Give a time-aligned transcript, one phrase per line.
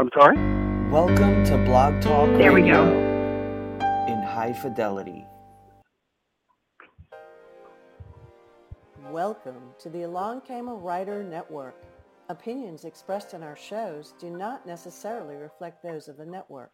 [0.00, 0.38] I'm sorry?
[0.90, 4.06] Welcome to Blog Talk There we Radio go.
[4.08, 5.26] in high fidelity.
[9.10, 11.84] Welcome to the Along Came a Writer Network.
[12.30, 16.70] Opinions expressed in our shows do not necessarily reflect those of the network.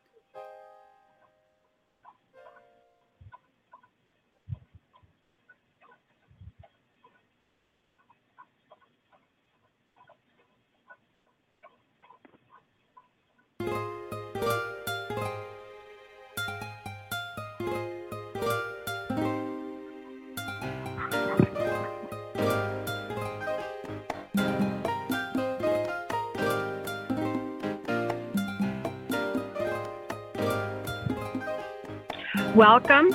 [32.56, 33.10] Welcome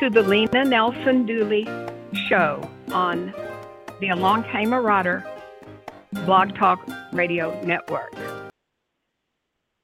[0.00, 1.64] to the Lena Nelson Dooley
[2.28, 3.32] Show on
[4.00, 5.24] the Along Came a Writer
[6.26, 8.12] Blog Talk Radio Network.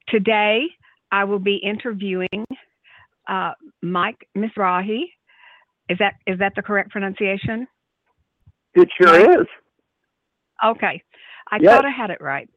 [0.09, 0.65] Today,
[1.13, 2.45] I will be interviewing
[3.29, 3.53] uh,
[3.83, 5.03] Mike Mizrahi.
[5.89, 7.69] Is that is that the correct pronunciation?
[8.75, 9.47] It sure is.
[10.67, 11.01] Okay,
[11.53, 11.73] I Yes.
[11.77, 12.49] thought I had it right.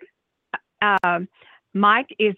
[0.81, 1.28] Um,
[1.75, 2.34] Mike is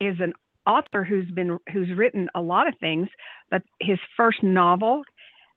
[0.00, 0.32] is an
[0.66, 3.08] author who's been who's written a lot of things,
[3.50, 5.02] but his first novel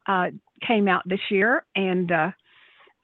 [0.08, 0.28] uh,
[0.66, 2.32] came out this year, and uh,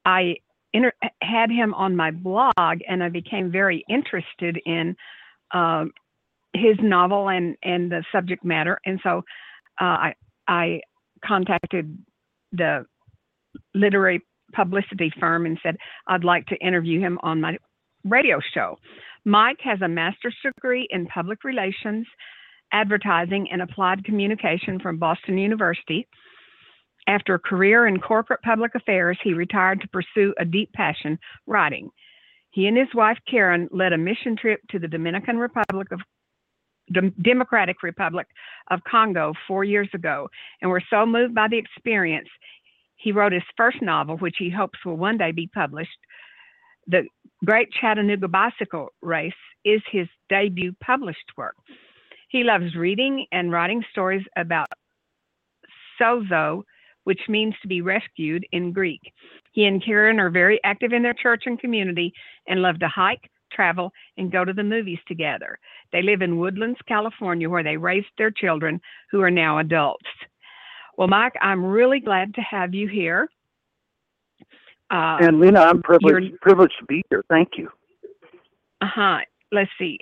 [0.05, 0.35] I
[0.73, 4.95] inter- had him on my blog, and I became very interested in
[5.53, 5.91] um,
[6.53, 9.19] his novel and and the subject matter, and so
[9.79, 10.13] uh, I
[10.47, 10.81] I
[11.25, 11.97] contacted
[12.51, 12.85] the
[13.73, 14.21] literary
[14.53, 15.75] publicity firm and said
[16.07, 17.57] I'd like to interview him on my
[18.03, 18.77] radio show.
[19.25, 22.05] Mike has a master's degree in public relations,
[22.71, 26.07] advertising, and applied communication from Boston University.
[27.07, 31.17] After a career in corporate public affairs, he retired to pursue a deep passion,
[31.47, 31.89] writing.
[32.51, 36.01] He and his wife Karen led a mission trip to the Dominican Republic of
[36.93, 38.27] Dem- Democratic Republic
[38.69, 40.29] of Congo four years ago
[40.61, 42.29] and were so moved by the experience
[42.95, 45.97] he wrote his first novel, which he hopes will one day be published.
[46.87, 47.07] The
[47.45, 49.33] Great Chattanooga Bicycle Race
[49.63, 51.55] is his debut published work.
[52.29, 54.67] He loves reading and writing stories about
[56.01, 56.63] sozo,
[57.03, 59.01] which means to be rescued in Greek.
[59.51, 62.11] He and Karen are very active in their church and community
[62.47, 65.59] and love to hike, travel, and go to the movies together.
[65.91, 70.09] They live in Woodlands, California, where they raised their children who are now adults.
[70.97, 73.29] Well, Mike, I'm really glad to have you here.
[74.91, 77.23] Uh, And Lena, I'm privileged privileged to be here.
[77.29, 77.69] Thank you.
[78.81, 79.17] Uh huh.
[79.51, 79.97] Let's see.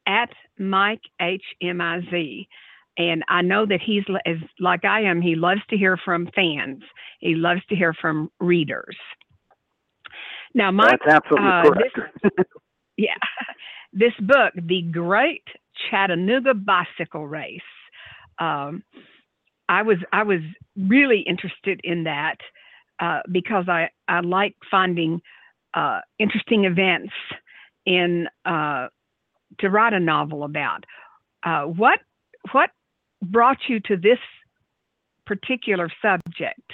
[0.07, 2.47] at Mike H M I Z.
[2.97, 5.21] And I know that he's as like I am.
[5.21, 6.83] He loves to hear from fans.
[7.19, 8.97] He loves to hear from readers.
[10.53, 12.49] Now, Mike, That's absolutely uh, correct.
[12.97, 13.15] yeah,
[13.91, 15.43] this book, The Great
[15.89, 17.61] Chattanooga Bicycle Race.
[18.39, 18.83] Um,
[19.73, 20.39] I was I was
[20.77, 22.37] really interested in that
[22.99, 25.21] uh, because I I like finding
[25.73, 27.13] uh, interesting events
[27.85, 28.87] in uh,
[29.59, 30.85] to write a novel about.
[31.43, 31.99] Uh, what
[32.51, 32.69] what
[33.23, 34.19] brought you to this
[35.25, 36.71] particular subject?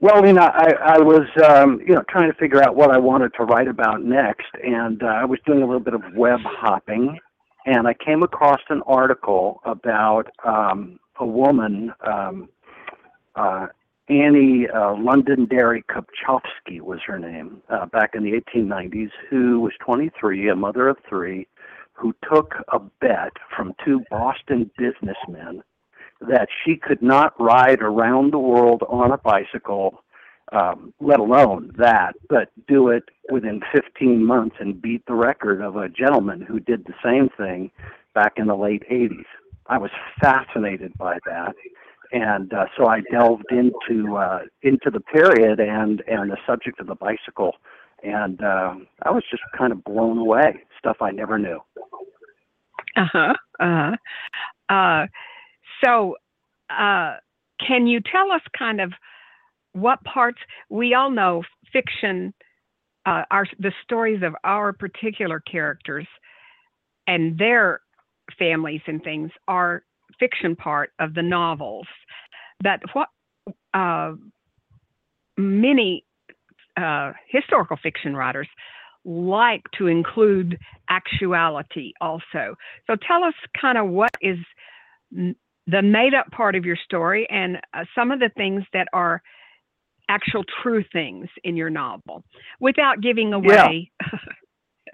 [0.00, 2.96] Well, you know, I, I was, um, you know, trying to figure out what I
[2.96, 6.40] wanted to write about next, and uh, I was doing a little bit of web
[6.42, 7.18] hopping,
[7.66, 12.48] and I came across an article about um, a woman, um,
[13.34, 13.66] uh,
[14.08, 20.48] Annie uh, Londonderry Kopchovsky was her name, uh, back in the 1890s, who was 23,
[20.48, 21.46] a mother of three,
[21.92, 25.62] who took a bet from two Boston businessmen
[26.20, 30.02] that she could not ride around the world on a bicycle,
[30.52, 35.76] um, let alone that, but do it within 15 months and beat the record of
[35.76, 37.70] a gentleman who did the same thing
[38.14, 39.24] back in the late 80s.
[39.66, 41.54] I was fascinated by that.
[42.12, 46.88] And uh, so I delved into uh, into the period and and the subject of
[46.88, 47.54] the bicycle,
[48.02, 48.74] and uh,
[49.04, 50.64] I was just kind of blown away.
[50.76, 51.60] Stuff I never knew.
[52.96, 53.34] Uh-huh.
[53.60, 53.96] Uh-huh.
[54.68, 55.06] Uh
[55.84, 56.16] So,
[56.68, 57.18] uh,
[57.64, 58.92] can you tell us kind of
[59.72, 60.38] what parts?
[60.68, 62.34] We all know fiction
[63.06, 63.22] uh,
[63.58, 66.06] the stories of our particular characters
[67.06, 67.80] and their
[68.38, 69.82] families and things are
[70.18, 71.86] fiction part of the novels.
[72.62, 73.08] That what
[73.72, 74.12] uh,
[75.38, 76.04] many
[76.76, 78.48] uh, historical fiction writers
[79.04, 80.58] like to include
[80.90, 82.54] actuality also.
[82.86, 84.36] So tell us kind of what is
[85.10, 89.22] the made up part of your story and uh, some of the things that are
[90.10, 92.24] actual true things in your novel
[92.58, 94.18] without giving away yeah.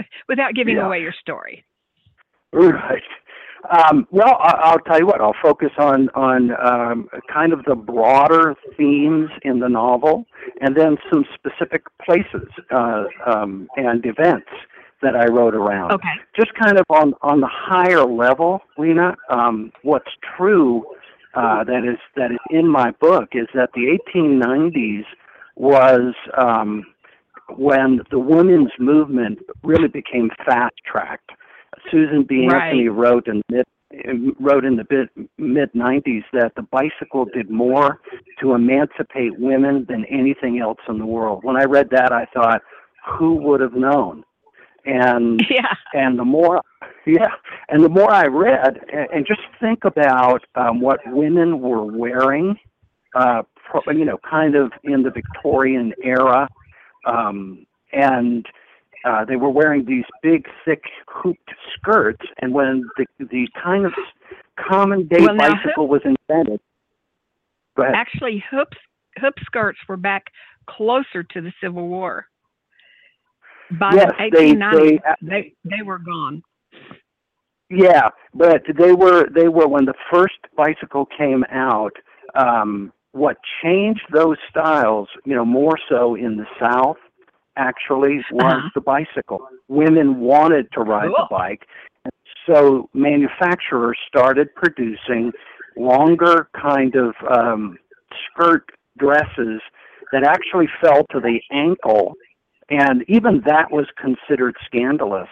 [0.29, 0.87] without giving yeah.
[0.87, 1.65] away your story.
[2.53, 3.03] Right.
[3.71, 5.21] Um, well, I, will tell you what.
[5.21, 10.25] I'll focus on on um, kind of the broader themes in the novel,
[10.61, 14.51] and then some specific places uh, um, and events
[15.03, 15.93] that I wrote around.
[15.93, 16.09] Okay.
[16.37, 19.17] Just kind of on on the higher level, Lena.
[19.31, 20.85] Um, what's true
[21.37, 25.05] uh, that is that is in my book is that the 1890s
[25.55, 26.85] was um,
[27.57, 31.31] when the women's movement really became fast tracked.
[31.91, 32.49] Susan B.
[32.49, 32.69] Right.
[32.69, 33.67] Anthony wrote in mid
[34.41, 38.01] wrote in the mid 90s that the bicycle did more
[38.41, 41.45] to emancipate women than anything else in the world.
[41.45, 42.63] When I read that, I thought,
[43.19, 44.25] who would have known?
[44.87, 45.75] And yeah.
[45.93, 46.63] and the more
[47.07, 47.29] yeah,
[47.69, 52.59] and the more I read, and, and just think about um, what women were wearing,
[53.15, 56.49] uh, pro, you know, kind of in the Victorian era,
[57.07, 58.47] um, and
[59.05, 62.27] uh, they were wearing these big, thick, hooped skirts.
[62.39, 63.93] And when the the kind of
[64.69, 66.61] common day well, bicycle was invented.
[67.95, 68.69] Actually, hoop
[69.21, 70.25] hoop skirts were back
[70.69, 72.27] closer to the Civil War.
[73.73, 76.43] By yes, the 1890s, they, they, they were gone.
[77.69, 81.93] Yeah, but they were they were when the first bicycle came out.
[82.37, 86.99] Um, what changed those styles, you know, more so in the South,
[87.57, 88.71] actually was uh-huh.
[88.75, 89.49] the bicycle.
[89.69, 91.27] Women wanted to ride cool.
[91.29, 91.67] the bike,
[92.47, 95.33] so manufacturers started producing
[95.77, 97.79] longer kind of um,
[98.31, 98.65] skirt
[98.99, 99.61] dresses
[100.13, 102.15] that actually fell to the ankle,
[102.71, 105.29] and even that was considered scandalous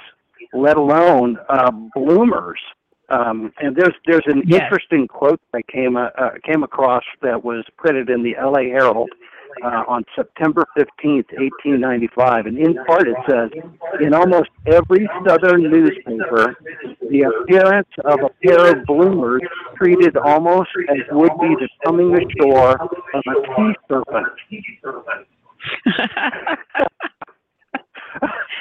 [0.55, 2.61] let alone uh, bloomers.
[3.11, 4.63] Um, and there's there's an yes.
[4.63, 8.65] interesting quote that came uh, uh, came across that was printed in the L.A.
[8.65, 9.11] Herald
[9.63, 13.51] uh, on September 15th, 1895, and in part it says,
[14.01, 16.57] in almost every Southern newspaper,
[17.11, 19.43] the appearance of a pair of bloomers
[19.77, 24.29] treated almost as would be the coming ashore of a sea serpent.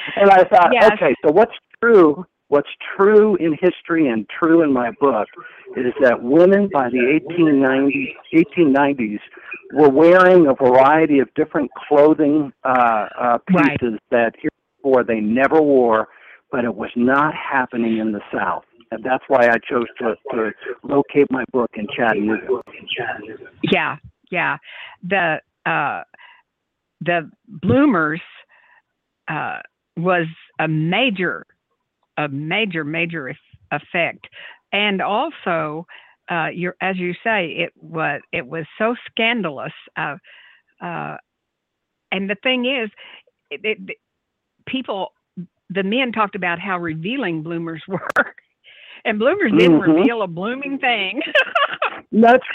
[0.15, 0.91] and I thought, yes.
[0.94, 5.27] okay, so what's true, what's true in history and true in my book
[5.75, 9.19] is that women by the 1890s, 1890s
[9.73, 14.00] were wearing a variety of different clothing uh, uh, pieces right.
[14.11, 16.07] that heretofore they never wore,
[16.51, 18.63] but it was not happening in the South.
[18.91, 20.51] And that's why I chose to, to
[20.83, 22.61] locate my book in Chattanooga.
[23.71, 23.97] Yeah,
[24.29, 24.57] yeah.
[25.01, 26.03] The uh,
[27.01, 28.21] the bloomers
[29.27, 29.59] uh,
[29.97, 30.27] was
[30.59, 31.45] a major
[32.17, 33.35] a major, major
[33.71, 34.27] effect.
[34.71, 35.85] And also,
[36.29, 39.73] uh, you're, as you say, it was it was so scandalous.
[39.97, 40.17] Uh,
[40.81, 41.17] uh,
[42.11, 42.89] and the thing is,
[43.49, 43.97] it, it,
[44.67, 45.11] people,
[45.69, 48.35] the men talked about how revealing bloomers were,
[49.05, 49.91] and bloomers didn't mm-hmm.
[49.91, 51.21] reveal a blooming thing.
[52.12, 52.45] that's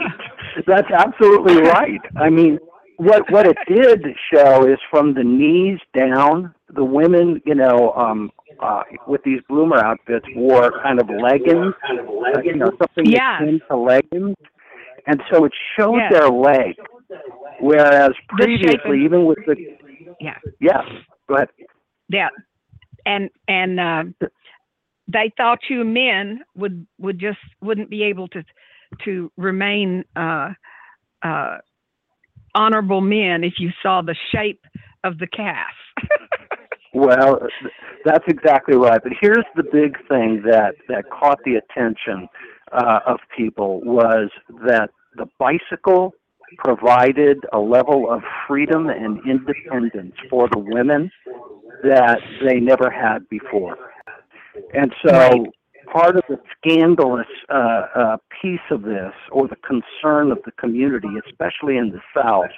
[0.66, 2.00] that's absolutely right.
[2.16, 2.58] I mean,
[2.96, 8.30] what what it did show is from the knees down, the women, you know, um,
[8.60, 13.42] uh, with these bloomer outfits wore kind of leggings, uh, you know, something yeah.
[13.42, 14.36] akin to leggings,
[15.06, 16.12] and so it showed yes.
[16.12, 16.76] their leg.
[17.60, 19.56] Whereas previously, even with the
[20.20, 20.82] yeah, yeah,
[21.28, 21.48] go ahead.
[22.08, 22.28] Yeah,
[23.04, 24.04] and and uh,
[25.08, 28.44] they thought you men would would just wouldn't be able to
[29.04, 30.50] to remain uh,
[31.22, 31.58] uh,
[32.54, 34.64] honorable men if you saw the shape
[35.04, 35.74] of the calf.
[36.94, 37.40] Well,
[38.04, 39.00] that's exactly right.
[39.02, 42.28] But here's the big thing that that caught the attention
[42.72, 44.30] uh, of people was
[44.66, 46.12] that the bicycle
[46.58, 51.10] provided a level of freedom and independence for the women
[51.82, 53.76] that they never had before.
[54.74, 55.46] And so
[55.92, 61.08] part of the scandalous uh, uh, piece of this, or the concern of the community,
[61.28, 62.50] especially in the South,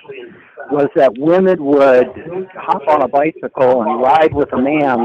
[0.70, 2.06] was that women would
[2.54, 4.98] hop on a bicycle and ride with a man,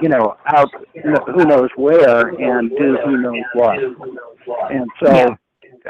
[0.00, 3.78] you know, out who knows where and do who knows what.
[4.70, 5.36] And so,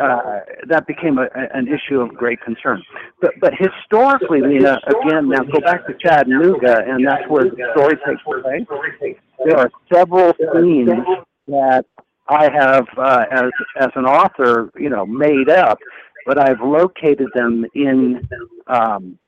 [0.00, 2.82] uh, that became a, an issue of great concern.
[3.20, 7.96] But but historically, Lena, again, now go back to Chattanooga, and that's where the story
[8.06, 9.16] takes place.
[9.44, 11.04] There are several scenes
[11.48, 11.84] that
[12.28, 15.78] I have, uh, as as an author, you know, made up,
[16.26, 18.26] but I've located them in
[18.68, 19.18] um,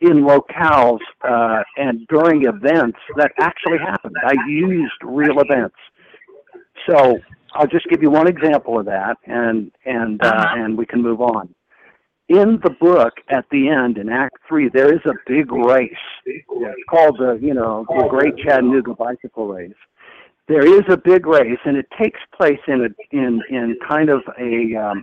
[0.00, 4.16] in locales uh, and during events that actually happened.
[4.24, 5.76] I used real events.
[6.88, 7.18] So
[7.54, 10.54] I'll just give you one example of that, and and uh, Uh-huh.
[10.62, 11.54] and we can move on.
[12.28, 15.90] In the book, at the end, in Act Three, there is a big race.
[16.24, 19.72] It's called the you know the Great Chattanooga Bicycle Race.
[20.48, 24.22] There is a big race, and it takes place in a in in kind of
[24.38, 25.02] a um,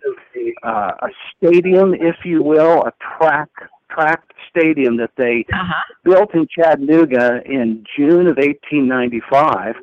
[0.64, 3.50] uh, a stadium, if you will, a track
[3.90, 5.74] track stadium that they Uh-huh.
[6.04, 9.76] built in Chattanooga in June of 1895.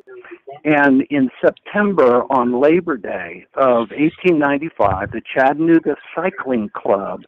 [0.65, 7.23] And in September, on Labor Day of 1895, the Chattanooga Cycling Club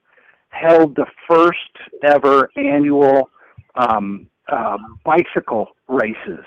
[0.50, 1.73] held the first
[2.04, 3.30] ever annual
[3.75, 6.44] um, uh, bicycle races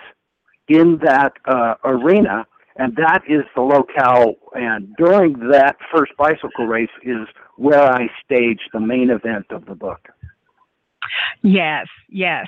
[0.77, 2.45] in that uh, arena.
[2.77, 4.35] And that is the locale.
[4.53, 9.75] And during that first bicycle race is where I staged the main event of the
[9.75, 10.07] book.
[11.43, 12.47] Yes, yes.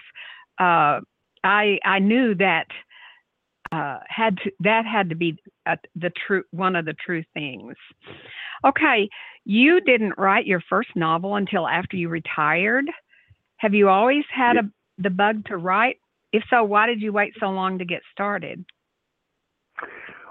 [0.59, 1.01] Uh,
[1.43, 2.67] I I knew that
[3.71, 7.75] uh, had to, that had to be uh, the true one of the true things.
[8.63, 9.09] Okay,
[9.45, 12.85] you didn't write your first novel until after you retired.
[13.57, 14.63] Have you always had a
[14.99, 15.97] the bug to write?
[16.33, 18.65] If so, why did you wait so long to get started?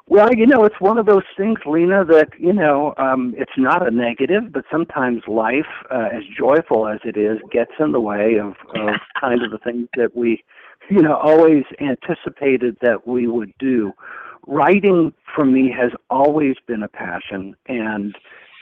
[0.08, 3.86] Well, you know, it's one of those things, Lena, that, you know, um, it's not
[3.86, 8.34] a negative, but sometimes life, uh, as joyful as it is, gets in the way
[8.34, 10.42] of, of kind of the things that we,
[10.90, 13.92] you know, always anticipated that we would do.
[14.48, 17.54] Writing for me has always been a passion.
[17.68, 18.14] And,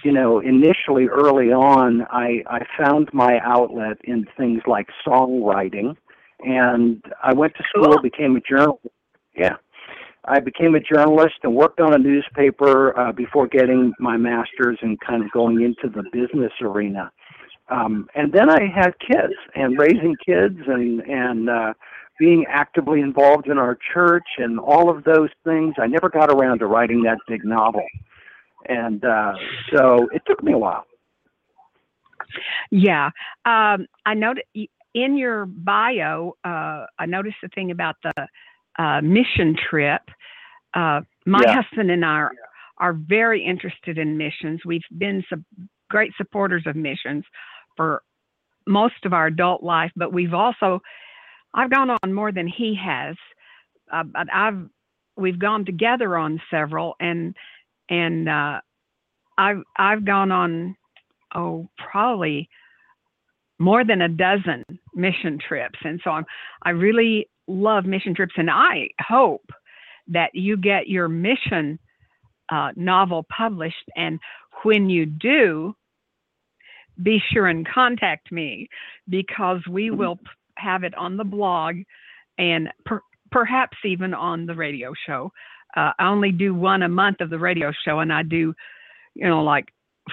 [0.05, 5.97] you know, initially, early on, I, I found my outlet in things like songwriting.
[6.45, 8.03] And I went to school, Cool.
[8.03, 8.87] became a journalist.
[9.37, 9.57] Yeah.
[10.25, 14.99] I became a journalist and worked on a newspaper uh, before getting my master's and
[15.01, 17.11] kind of going into the business arena.
[17.71, 21.73] Um, and then I had kids and raising kids and and uh,
[22.19, 25.75] being actively involved in our church and all of those things.
[25.79, 27.87] I never got around to writing that big novel,
[28.69, 29.35] and uh,
[29.73, 30.85] so it took me a while.
[32.71, 33.07] Yeah,
[33.47, 34.47] um, I noticed
[34.95, 36.35] in your bio.
[36.45, 38.27] Uh, I noticed the thing about the
[38.79, 40.03] uh, mission trip.
[40.75, 41.63] Uh, my Yeah.
[41.63, 42.33] husband and I are,
[42.79, 44.61] are very interested in missions.
[44.65, 45.45] We've been some
[45.89, 47.25] great supporters of missions
[47.77, 48.03] for
[48.67, 50.81] most of our adult life, but we've also
[51.53, 53.17] I've gone on more than he has.
[53.93, 54.69] Uh, but I've
[55.17, 57.37] we've gone together on several, and
[57.89, 58.61] and uh,
[59.37, 60.77] I've I've gone on
[61.35, 62.49] oh probably
[63.61, 64.65] more than a dozen
[64.95, 66.25] mission trips, and so I'm
[66.63, 69.49] I really love mission trips, and I hope
[70.09, 71.79] that you get your mission
[72.51, 73.89] uh, novel published.
[73.97, 74.19] And
[74.65, 75.75] when you do,
[77.03, 78.69] be sure and contact me
[79.09, 80.23] because we will p-
[80.57, 81.77] have it on the blog
[82.39, 85.31] and per- perhaps even on the radio show.
[85.77, 88.53] Uh, I only do one a month of the radio show, and I do,
[89.15, 89.67] you know, like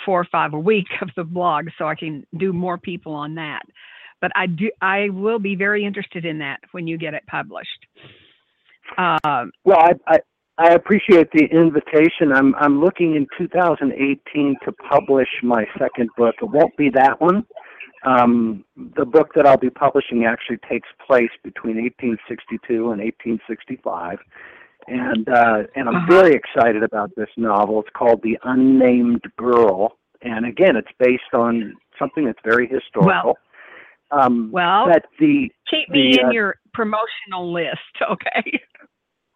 [0.05, 3.35] four or five a week of the blog, so I can do more people on
[3.35, 3.63] that.
[4.19, 7.85] But I do, I will be very interested in that when you get it published.
[8.97, 10.19] Um, Well, I, I
[10.59, 12.31] I appreciate the invitation.
[12.33, 16.35] I'm I'm looking in 2018 to publish my second book.
[16.41, 17.45] It won't be that one.
[18.05, 18.63] Um,
[18.95, 24.19] the book that I'll be publishing actually takes place between 1862 and 1865,
[24.87, 26.05] and uh, and I'm Uh-huh.
[26.21, 27.81] very excited about this novel.
[27.81, 33.37] It's called The Unnamed Girl, and again, it's based on something that's very historical.
[34.11, 38.59] um, well, but the keep me the, in uh, your promotional list, okay?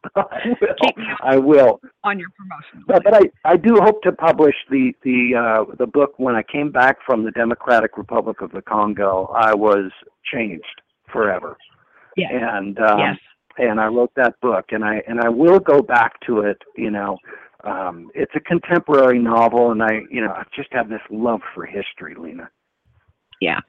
[0.15, 0.21] I
[0.59, 1.79] will, Keep me I will.
[2.03, 3.31] on your promotional But, list.
[3.33, 6.71] but I, I do hope to publish the the uh, the book when I came
[6.71, 9.31] back from the Democratic Republic of the Congo.
[9.35, 9.91] I was
[10.33, 10.81] changed
[11.11, 11.55] forever,
[12.17, 12.31] Yes.
[12.33, 13.17] and um, yes.
[13.57, 16.61] And I wrote that book, and I and I will go back to it.
[16.75, 17.17] You know,
[17.63, 21.65] um, it's a contemporary novel, and I you know I just have this love for
[21.65, 22.49] history, Lena.
[23.39, 23.59] Yeah,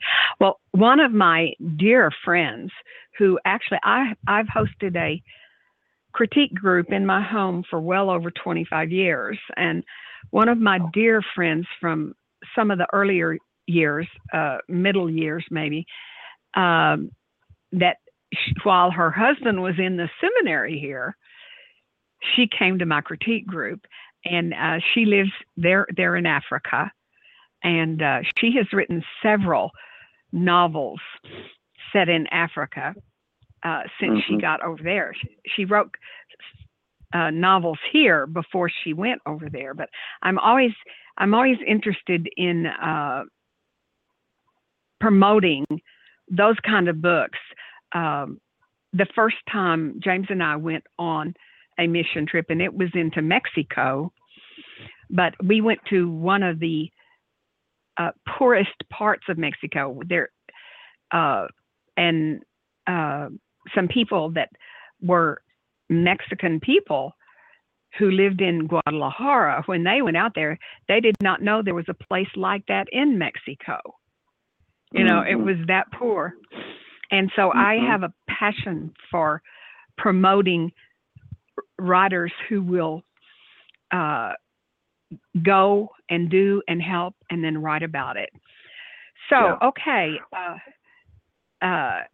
[0.41, 2.71] well, one of my dear friends
[3.19, 5.23] who actually I I've hosted a
[6.13, 9.83] critique group in my home for well over 25 years and
[10.31, 12.15] one of my dear friends from
[12.55, 15.87] some of the earlier years, uh, middle years maybe,
[16.55, 17.11] um,
[17.73, 17.97] that
[18.65, 21.17] while her husband was in the seminary here,
[22.35, 23.81] she came to my critique group
[24.25, 26.91] and uh, she lives there there in Africa,
[27.65, 29.71] and uh, she has written several
[30.33, 31.01] novels
[31.93, 32.95] set in Africa
[33.65, 34.41] uh, since she Mhm.
[34.41, 35.13] got over there.
[35.21, 35.91] She, she wrote
[37.13, 39.91] uh, novels here before she went over there, but
[40.23, 40.73] I'm always
[41.19, 43.25] I'm always interested in uh,
[45.01, 45.67] promoting
[46.31, 47.39] those kind of books.
[47.95, 48.41] Um,
[48.93, 51.35] the first time James and I went on
[51.79, 54.13] a mission trip, and it was into Mexico,
[55.11, 56.91] but we went to one of the
[57.99, 60.01] uh, poorest parts of Mexico.
[60.09, 60.29] There,
[61.11, 61.47] uh,
[61.97, 62.43] and
[62.87, 63.29] uh,
[63.75, 64.51] some people that
[65.01, 65.43] were
[65.89, 67.15] Mexican people
[67.99, 70.59] who lived in Guadalajara, when they went out there,
[70.89, 73.79] they did not know there was a place like that in Mexico.
[74.93, 75.45] You know, it Mhm.
[75.45, 76.35] was that poor.
[77.13, 77.87] And so I Mhm.
[77.87, 79.43] have a passion for
[79.99, 80.73] promoting
[81.79, 83.05] writers who will
[83.93, 84.33] uh,
[85.43, 88.31] go and do and help and then write about it.
[89.29, 89.59] So, Yeah.
[89.69, 90.21] okay.
[90.33, 90.59] Uh,
[91.61, 92.05] uh,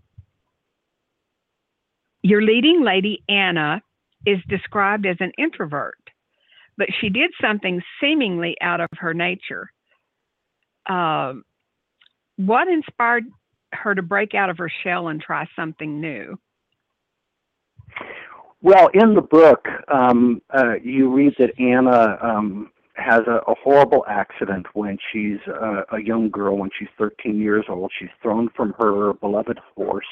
[2.23, 3.81] your leading lady, Anna,
[4.27, 5.99] is described as an introvert,
[6.77, 9.71] but she did something seemingly out of her nature.
[10.87, 11.45] Um,
[12.37, 13.25] what inspired
[13.73, 16.39] her to break out of her shell and try something new?
[18.61, 24.05] Well, in the book, um, uh, you read that Anna um, has a, a horrible
[24.09, 27.93] accident when she's uh, a young girl, when she's 13 years old.
[27.99, 30.05] She's thrown from her beloved horse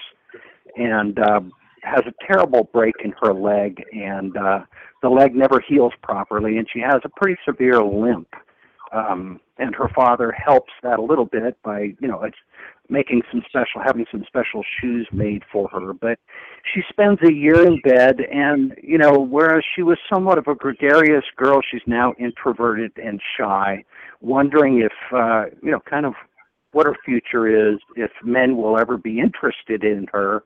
[0.76, 4.60] and um, has a terrible break in her leg, and uh,
[5.02, 8.28] the leg never heals properly, and she has a pretty severe limp.
[8.92, 12.36] Um, and her father helps that a little bit by, you know, it's
[12.88, 15.92] making some special, having some special shoes made for her.
[15.92, 16.18] But
[16.74, 20.54] she spends a year in bed and you know whereas she was somewhat of a
[20.54, 23.84] gregarious girl she's now introverted and shy
[24.20, 26.14] wondering if uh you know kind of
[26.72, 30.42] what her future is if men will ever be interested in her.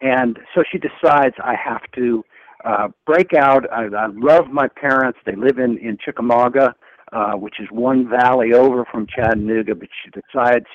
[0.00, 2.24] And so she decides i have to
[2.64, 3.70] uh break out.
[3.72, 5.18] I, I love my parents.
[5.24, 6.74] They live in in chickamauga
[7.12, 10.66] uh which is one valley over from chattanooga but she decides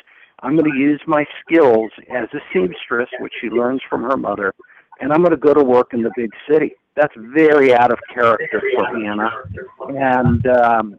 [0.41, 4.53] i'm going to use my skills as a seamstress which she learns from her mother
[4.99, 6.75] and I'm going to go to work in the big city.
[6.95, 9.31] That's very out of character for Hannah.
[9.89, 10.97] And, um,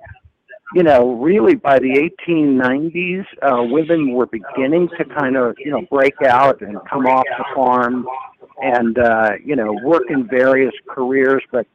[0.75, 5.83] you know, really by the 1890s, uh, women were beginning to kind of, you know,
[5.91, 8.07] break out and come off the farm
[8.61, 11.67] and, uh, you know, work in various careers, but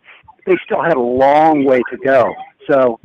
[0.45, 2.33] they still had a long way to go.
[2.69, 2.99] So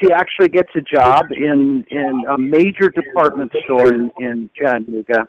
[0.00, 5.28] she actually gets a job in, in a major department store in, in Chattanooga.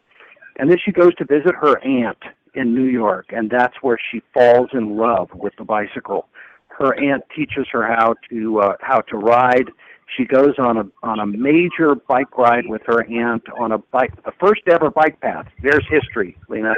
[0.58, 2.18] And then she goes to visit her aunt
[2.54, 6.28] in New York, and that's where she falls in love with the bicycle.
[6.68, 9.70] Her aunt teaches her how to uh, how to ride.
[10.18, 14.12] She goes on a on a major bike ride with her aunt on a bike,
[14.26, 15.48] the first ever bike path.
[15.64, 16.74] There's history, Lena.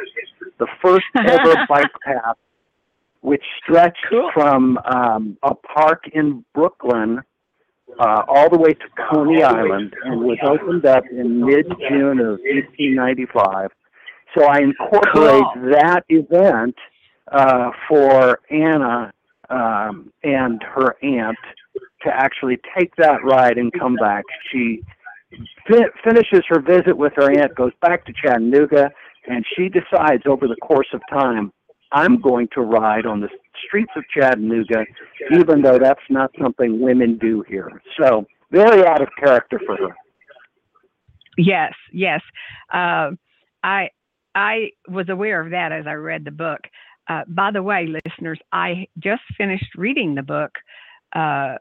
[0.59, 2.37] The first ever bike path,
[3.21, 4.29] which stretched Cool.
[4.33, 7.21] from um, a park in Brooklyn
[7.99, 12.39] uh, all the way to Coney Island, and was opened up in mid June of
[12.41, 13.69] 1895.
[14.37, 15.71] So I incorporate Cool.
[15.71, 16.75] that event
[17.31, 19.13] uh, for Anna
[19.49, 21.37] um, and her aunt
[22.03, 24.23] to actually take that ride and come back.
[24.51, 24.81] She
[25.69, 28.91] fi- finishes her visit with her aunt, goes back to Chattanooga,
[29.27, 31.51] and she decides over the course of time,
[31.91, 33.29] I'm going to ride on the
[33.65, 34.85] streets of Chattanooga,
[35.31, 37.81] even though that's not something women do here.
[37.99, 39.95] So very out of character for her.
[41.37, 42.21] Yes, yes.
[42.71, 43.11] Uh,
[43.63, 43.89] I
[44.35, 46.61] I was aware of that as I read the book.
[47.07, 50.51] Uh, by the way, listeners, I just finished reading the book.
[51.13, 51.55] Uh,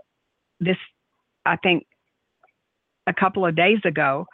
[0.61, 0.77] this,
[1.45, 1.87] I think,
[3.07, 4.27] a couple of days ago,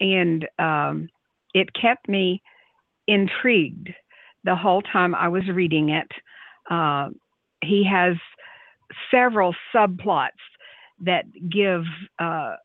[0.00, 1.08] and um,
[1.54, 2.42] it kept me
[3.06, 3.90] intrigued
[4.44, 6.10] the whole time I was reading it.
[6.70, 7.08] Uh,
[7.62, 8.16] he has
[9.10, 10.30] several subplots
[11.00, 11.84] that give
[12.18, 12.56] uh,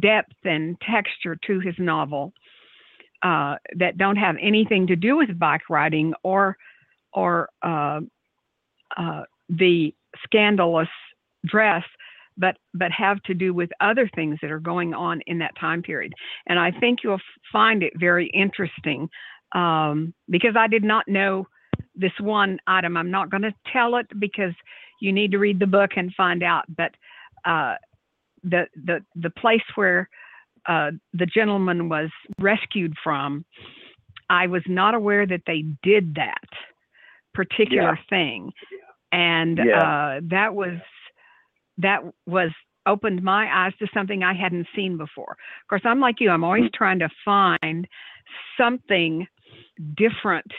[0.00, 2.32] depth and texture to his novel
[3.22, 6.56] uh, that don't have anything to do with bike riding or
[7.12, 8.00] or uh,
[8.96, 9.92] uh, the
[10.24, 10.88] scandalous
[11.44, 11.84] dress,
[12.36, 15.82] but but have to do with other things that are going on in that time
[15.82, 16.12] period.
[16.46, 17.20] And I think you'll
[17.52, 19.08] find it very interesting
[19.52, 21.46] um, because I did not know
[21.94, 22.96] this one item.
[22.96, 24.54] I'm not going to tell it because
[25.00, 26.64] you need to read the book and find out.
[26.76, 26.92] But
[27.44, 27.76] uh,
[28.42, 30.08] the the the place where
[30.66, 33.44] uh, the gentleman was rescued from,
[34.28, 36.44] I was not aware that they did that
[37.34, 38.52] particular thing,
[39.12, 40.16] and Yeah.
[40.16, 40.78] uh, that was
[41.78, 42.50] that was
[42.86, 45.32] opened my eyes to something I hadn't seen before.
[45.32, 46.72] Of course, I'm like you, I'm always Mm.
[46.72, 47.86] trying to find
[48.56, 49.26] something
[49.96, 50.50] different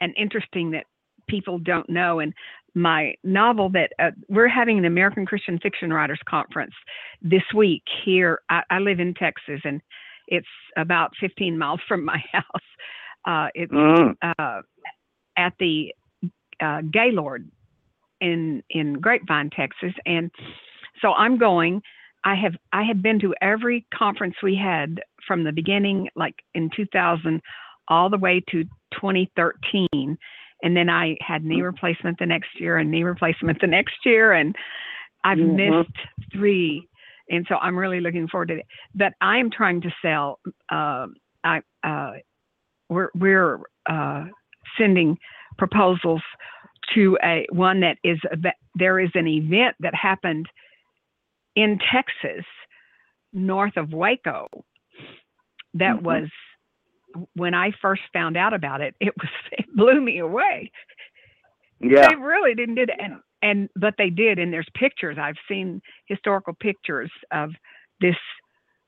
[0.00, 0.84] and interesting that
[1.28, 2.20] people don't know.
[2.20, 2.32] And
[2.74, 6.74] my novel that uh, we're having an American Christian Fiction Writers Conference
[7.22, 8.40] this week here.
[8.50, 9.80] I, I live in Texas and
[10.28, 12.44] it's about 15 miles from my house.
[13.26, 14.14] Uh, it's Mm.
[14.38, 14.62] uh,
[15.36, 15.92] at the
[16.60, 17.50] uh, Gaylord
[18.20, 20.30] in in Grapevine, Texas, and
[21.02, 21.82] so I'm going.
[22.24, 26.70] I have I had been to every conference we had from the beginning, like in
[26.74, 27.40] 2000,
[27.88, 28.64] all the way to
[29.00, 30.18] 2013,
[30.62, 34.32] and then I had knee replacement the next year and knee replacement the next year,
[34.32, 34.56] and
[35.24, 35.56] I've Mhm.
[35.56, 35.98] missed
[36.32, 36.88] three,
[37.30, 38.66] and so I'm really looking forward to it.
[38.94, 40.40] But I am trying to sell.
[40.70, 41.08] Uh,
[41.44, 42.12] I uh,
[42.88, 44.26] we're we're uh,
[44.78, 45.18] sending
[45.58, 46.22] proposals
[46.94, 48.18] to a one that is
[48.74, 50.46] there is an event that happened
[51.56, 52.44] in Texas
[53.32, 54.46] north of Waco
[55.74, 56.02] that Mhm.
[56.02, 56.28] was
[57.34, 60.70] when I first found out about it it was it blew me away.
[61.80, 62.08] Yeah.
[62.08, 63.00] they really didn't do that.
[63.00, 65.16] And and but they did and there's pictures.
[65.20, 67.50] I've seen historical pictures of
[68.00, 68.16] this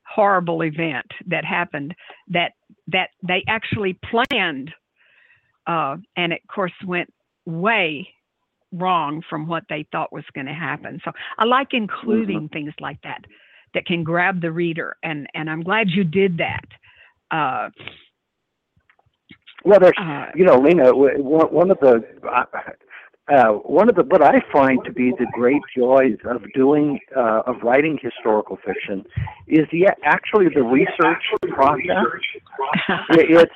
[0.07, 1.95] horrible event that happened
[2.29, 2.53] that
[2.89, 4.73] that they actually planned
[5.67, 7.13] uh, and it of course went
[7.45, 8.09] way
[8.73, 11.01] wrong from what they thought was going to happen.
[11.05, 13.25] So i like including things like that
[13.75, 16.65] that can grab the reader and and i'm glad you did that
[17.31, 17.69] uh,
[19.65, 22.45] Well, there's, uh, you know, Lena, w- one one of the, uh,
[23.33, 27.43] uh, one of the, what I find to be the great joys of doing, uh,
[27.47, 29.05] of writing historical fiction
[29.47, 32.07] is the, actually the research process.
[33.11, 33.51] It-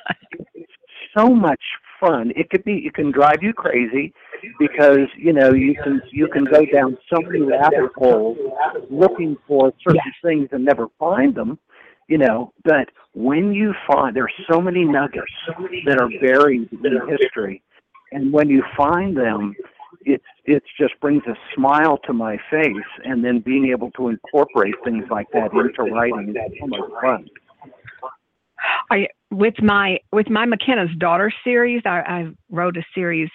[0.53, 0.71] it's
[1.17, 1.61] so much
[1.99, 2.31] fun.
[2.35, 4.13] It could be, it can drive you crazy
[4.59, 8.37] because, you know, you can, you can go down so many rabbit holes
[8.89, 11.59] looking for certain things and never find them,
[12.07, 15.31] you know, but when you find, there are so many nuggets
[15.85, 17.61] that are buried in history.
[18.11, 19.55] And when you find them,
[20.01, 24.75] it's it just brings a smile to my face, and then being able to incorporate
[24.83, 27.29] things like that into writing is so much fun.
[28.91, 33.29] I with my with my McKenna's daughter series, I, I wrote a series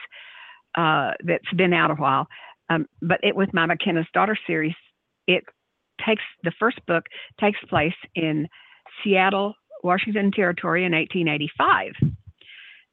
[0.77, 2.27] uh, that's been out a while.
[2.71, 4.75] Um, but it with my McKenna's daughter series,
[5.27, 5.45] it
[6.07, 7.05] takes the first book
[7.41, 8.47] takes place in
[9.03, 11.93] Seattle, Washington Territory in 1885,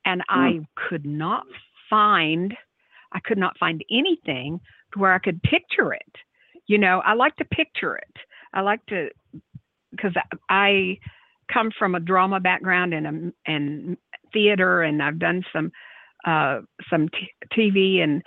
[0.06, 1.46] and I could not
[1.90, 2.56] find
[3.12, 4.60] I could not find anything
[4.94, 6.16] to where I could picture it.
[6.68, 8.18] You know, I like to picture it.
[8.54, 9.10] I like to
[9.92, 10.14] because
[10.50, 10.98] I
[11.52, 13.98] come from a drama background and and
[14.34, 15.72] theater, and I've done some
[16.26, 18.22] uh, some t- TV and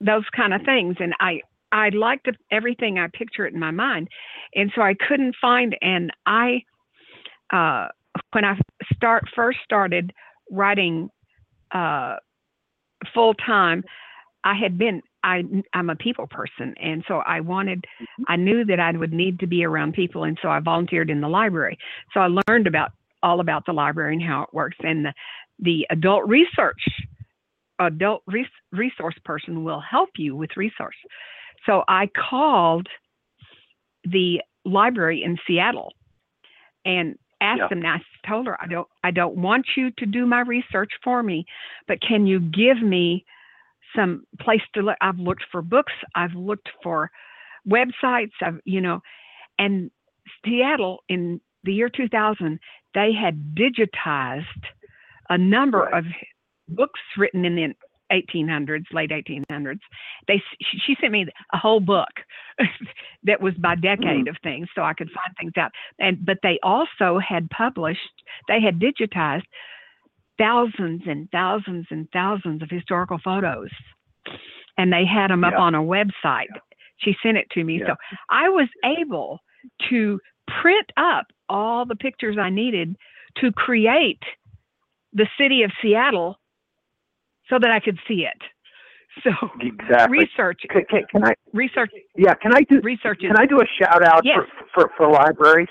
[0.00, 0.96] those kind of things.
[1.00, 1.40] And I
[1.72, 4.08] I like to everything I picture it in my mind,
[4.54, 5.76] and so I couldn't find.
[5.80, 6.62] And I
[7.52, 7.88] uh,
[8.32, 8.58] when I
[8.94, 10.12] start first started
[10.50, 11.10] writing
[11.72, 12.16] uh,
[13.14, 13.84] full time,
[14.44, 17.84] I had been I I'm a people person, and so I wanted
[18.28, 21.20] I knew that I would need to be around people, and so I volunteered in
[21.20, 21.78] the library.
[22.12, 25.12] So I learned about all about the library and how it works, and the
[25.58, 26.82] the adult research
[27.78, 30.96] adult res- resource person will help you with resource.
[31.66, 32.88] So I called
[34.04, 35.92] the library in Seattle
[36.84, 37.68] and asked Yeah.
[37.68, 37.78] them.
[37.78, 41.22] And I told her I don't I don't want you to do my research for
[41.22, 41.44] me,
[41.88, 43.24] but can you give me
[43.94, 44.96] some place to look?
[45.02, 45.92] I've looked for books.
[46.14, 47.10] I've looked for
[47.68, 48.32] websites.
[48.40, 49.00] I've you know,
[49.58, 49.90] and
[50.44, 52.58] Seattle in the year 2000
[52.94, 54.44] they had digitized
[55.30, 55.94] a number Right.
[55.94, 56.04] of
[56.68, 57.74] books written in the
[58.12, 59.80] 1800s, late 1800s.
[60.28, 60.42] They
[60.86, 62.10] she sent me a whole book
[63.24, 64.30] that was by decade mm.
[64.30, 65.72] of things, so I could find things out.
[65.98, 68.00] And but they also had published,
[68.48, 69.44] they had digitized
[70.38, 73.70] thousands and thousands and thousands of historical photos,
[74.78, 76.52] and they had them up on a website.
[76.98, 77.88] She sent it to me, Yeah.
[77.88, 77.94] so
[78.30, 79.40] I was able
[79.90, 80.20] to
[80.60, 82.96] print up all the pictures I needed
[83.40, 84.22] to create
[85.12, 86.38] the city of Seattle
[87.52, 88.40] so that I could see it.
[89.22, 90.20] So Exactly.
[90.20, 91.34] research, Can, can, can I?
[91.52, 92.32] research, Yeah.
[92.32, 92.80] Can I do?
[92.80, 94.38] research Can I do a shout out Yes.
[94.74, 95.68] for, for for libraries?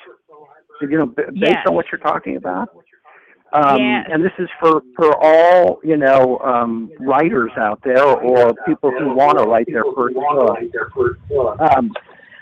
[0.80, 1.65] You know, based Yes.
[1.67, 2.70] on what you're talking about.
[3.52, 4.08] Um, Yes.
[4.12, 9.15] And this is for for all you know um, writers out there or people who
[9.15, 10.15] want to write their first
[11.28, 11.60] book.
[11.60, 11.91] Um,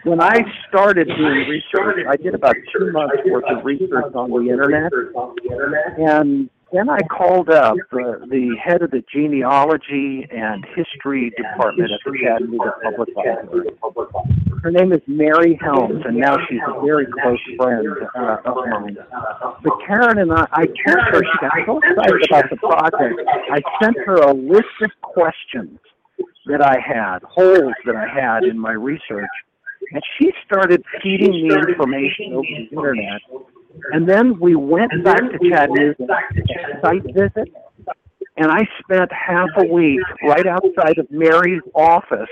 [0.04, 4.50] when I started doing research, I did about two months worth of research on the
[4.52, 4.92] internet,
[5.98, 12.00] and then I called up the, the head of the genealogy and history department at
[12.06, 13.70] the Chattanooga Public Library.
[14.62, 18.98] Her name is Mary Helms, and now she's a very close friend uh, of mine.
[19.64, 23.16] But Karen and I, I told her she got so excited about the project.
[23.52, 25.80] I sent her a list of questions
[26.46, 29.30] that I had, holes that I had in my research,
[29.92, 33.22] and she started feeding me information over the internet
[33.92, 36.06] and then we went and back to Chattanooga,
[36.82, 37.54] site visit,
[38.38, 42.30] and I spent half a week right outside of Mary's office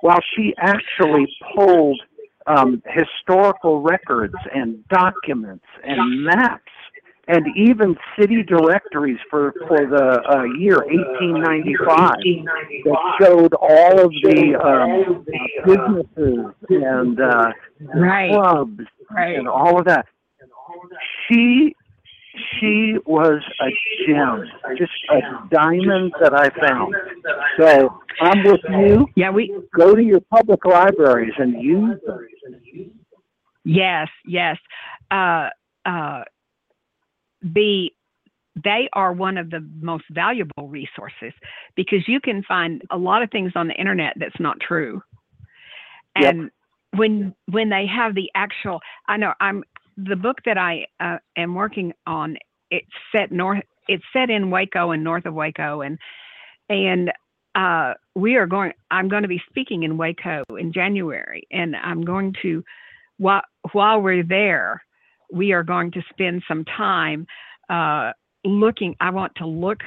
[0.00, 2.00] while she actually pulled
[2.46, 6.60] um, historical records and documents and maps
[7.26, 12.10] and even city directories for for the uh, year 1895
[12.84, 15.24] that showed all of the um,
[15.64, 17.50] businesses and uh,
[17.94, 18.30] right.
[18.30, 19.38] clubs right.
[19.38, 20.06] and all of that
[21.28, 21.74] she
[22.60, 24.44] she was a gem,
[24.76, 26.94] just a diamond that I found.
[27.58, 29.06] So I'm with you.
[29.14, 32.26] Yeah, we go to your public libraries and use them.
[33.64, 34.56] Yes, yes.
[35.10, 35.48] Uh,
[35.86, 36.24] uh,
[37.42, 37.90] the
[38.62, 41.32] they are one of the most valuable resources
[41.74, 45.02] because you can find a lot of things on the internet that's not true.
[46.14, 46.50] And yep.
[46.94, 49.64] when when they have the actual, I know I'm
[49.96, 52.36] the book that I uh, am working on,
[52.70, 53.62] it's set north.
[53.88, 55.98] It's set in Waco and north of Waco, and
[56.68, 57.12] and
[57.54, 58.72] uh, we are going.
[58.90, 62.64] I'm going to be speaking in Waco in January, and I'm going to
[63.18, 64.82] while while we're there,
[65.32, 67.26] we are going to spend some time
[67.68, 68.12] uh,
[68.44, 68.96] looking.
[69.00, 69.80] I want to look.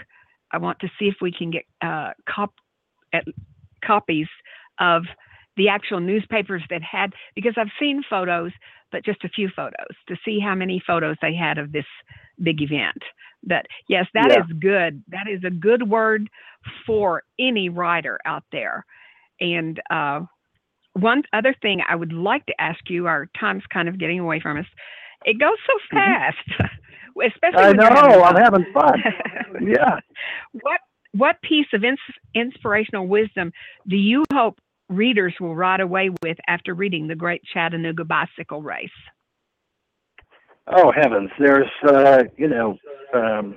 [0.51, 2.53] I want to see if we can get uh, cop
[3.13, 3.25] at
[3.83, 4.27] copies
[4.79, 5.03] of
[5.57, 8.51] the actual newspapers that had because I've seen photos
[8.91, 11.85] but just a few photos to see how many photos they had of this
[12.41, 13.01] big event.
[13.43, 14.39] That yes, that yeah.
[14.39, 15.03] is good.
[15.09, 16.29] That is a good word
[16.85, 18.85] for any writer out there.
[19.39, 20.21] And uh,
[20.93, 24.39] one other thing I would like to ask you, our time's kind of getting away
[24.39, 24.65] from us.
[25.25, 25.97] It goes so mm-hmm.
[25.97, 27.21] fast, mm-hmm.
[27.27, 27.63] especially.
[27.63, 27.95] I know.
[27.95, 29.03] Having I'm having fun.
[29.61, 29.99] yeah.
[30.61, 30.81] What
[31.13, 31.99] what piece of ins-
[32.35, 33.51] inspirational wisdom
[33.87, 38.89] do you hope readers will ride away with after reading the Great Chattanooga Bicycle Race?
[40.67, 41.29] Oh heavens!
[41.39, 42.77] There's uh, you know
[43.13, 43.55] um,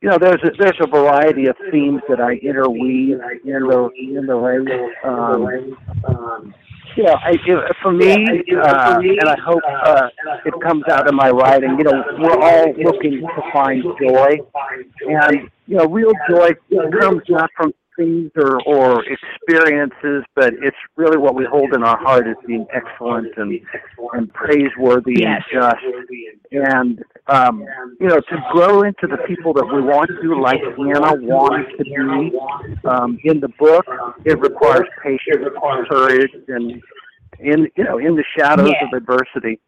[0.00, 4.26] you know there's a, there's a variety of themes that I interweave in the in
[4.26, 4.94] the race.
[5.02, 6.54] Um,
[6.96, 7.36] you know, I,
[7.82, 8.12] for me,
[8.56, 10.08] uh, and I hope uh,
[10.46, 11.76] it comes out in my writing.
[11.76, 14.38] You know, we're all looking to find joy,
[15.08, 16.50] and you know, real joy
[17.00, 21.98] comes not from things or, or experiences, but it's really what we hold in our
[21.98, 23.60] heart as being excellent and
[24.12, 25.42] and praiseworthy yes.
[25.52, 25.84] and just.
[26.52, 27.64] And um,
[28.00, 31.84] you know, to grow into the people that we want to, like Anna wanted to
[31.84, 32.38] be
[32.88, 33.86] um, in the book,
[34.24, 35.48] it requires patience,
[35.90, 36.82] courage, and
[37.40, 38.86] in you know in the shadows yeah.
[38.86, 39.60] of adversity.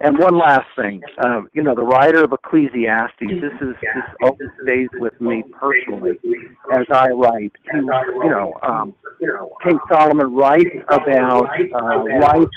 [0.00, 3.18] And one last thing, uh, you know, the writer of Ecclesiastes.
[3.18, 6.18] This is this always stays with me personally
[6.72, 7.52] as I write.
[7.72, 8.94] He, you know, um,
[9.64, 12.48] King Solomon writes about uh, life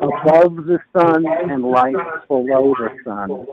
[0.00, 1.94] above the sun and life
[2.26, 3.46] below the sun,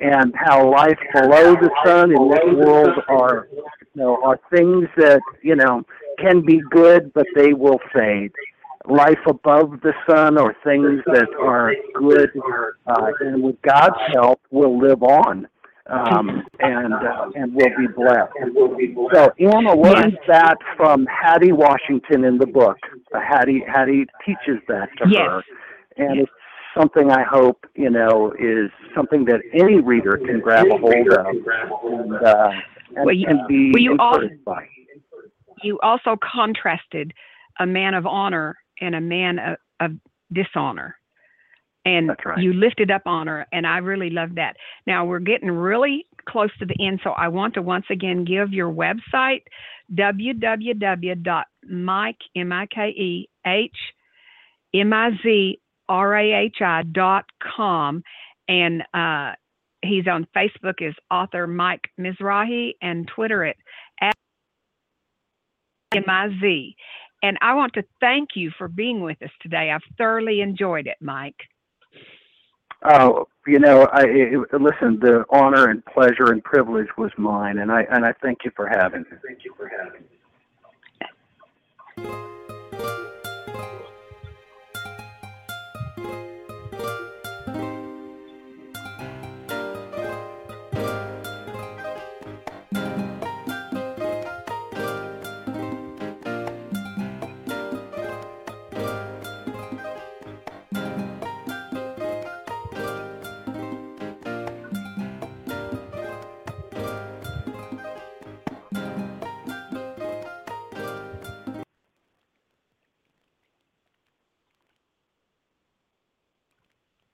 [0.00, 5.22] and how life below the sun in this world are, you know, are things that
[5.42, 5.84] you know
[6.18, 8.32] can be good, but they will fade
[8.88, 12.30] life above the sun or things that are good
[12.86, 15.48] uh, and with God's help will live on
[15.90, 18.32] um, and uh, and will be blessed.
[19.12, 22.78] So Anna learns that from Hattie Washington in the book.
[23.14, 25.20] Uh, Hattie Hattie teaches that to yes.
[25.20, 25.42] her,
[25.98, 26.32] and it's
[26.76, 31.26] something I hope you know is something that any reader can grab a hold of
[31.26, 32.50] and, uh,
[32.96, 34.68] and, well, you, and be well, you encouraged also, by.
[35.62, 37.12] You also contrasted
[37.60, 39.92] a man of honor and a man of, of
[40.32, 40.96] dishonor.
[41.86, 42.38] And right.
[42.38, 44.56] you lifted up honor, and I really love that.
[44.86, 48.54] Now we're getting really close to the end, so I want to once again give
[48.54, 49.42] your website
[49.94, 51.36] www.mike
[52.34, 53.76] m i k e h
[54.72, 58.02] m i z r a h i dot com,
[58.48, 59.32] and uh,
[59.82, 63.56] he's on Facebook as author Mike Mizrahi and Twitter at
[64.00, 64.14] at
[65.94, 66.74] M I Z.
[67.24, 69.70] And I want to thank you for being with us today.
[69.70, 71.48] I've thoroughly enjoyed it, Mike.
[72.82, 75.00] Oh, you know, I it, listen.
[75.00, 78.68] The honor and pleasure and privilege was mine, and I and I thank you for
[78.68, 79.16] having me.
[79.26, 80.02] Thank you for having
[81.96, 82.43] me.